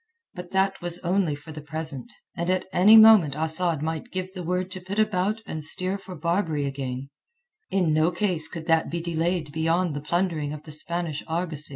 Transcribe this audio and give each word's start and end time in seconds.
But 0.33 0.49
that 0.49 0.81
was 0.81 0.97
only 1.03 1.35
for 1.35 1.51
the 1.51 1.61
present, 1.61 2.11
and 2.35 2.49
at 2.49 2.65
any 2.73 2.97
moment 2.97 3.35
Asad 3.35 3.83
might 3.83 4.09
give 4.11 4.33
the 4.33 4.41
word 4.41 4.71
to 4.71 4.81
put 4.81 4.97
about 4.97 5.43
and 5.45 5.63
steer 5.63 5.99
for 5.99 6.15
Barbary 6.15 6.65
again; 6.65 7.11
in 7.69 7.93
no 7.93 8.09
case 8.09 8.47
could 8.47 8.65
that 8.65 8.89
be 8.89 8.99
delayed 8.99 9.51
beyond 9.51 9.95
the 9.95 10.01
plundering 10.01 10.53
of 10.53 10.63
the 10.63 10.71
Spanish 10.71 11.23
argosy. 11.27 11.69